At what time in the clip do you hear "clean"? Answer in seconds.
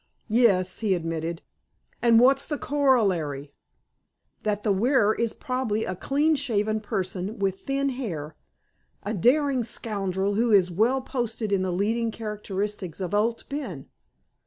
5.95-6.33